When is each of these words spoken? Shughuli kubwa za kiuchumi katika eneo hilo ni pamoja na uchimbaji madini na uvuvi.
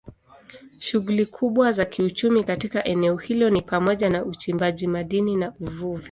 Shughuli 0.79 1.25
kubwa 1.25 1.71
za 1.71 1.85
kiuchumi 1.85 2.43
katika 2.43 2.83
eneo 2.83 3.15
hilo 3.17 3.49
ni 3.49 3.61
pamoja 3.61 4.09
na 4.09 4.25
uchimbaji 4.25 4.87
madini 4.87 5.35
na 5.35 5.53
uvuvi. 5.59 5.99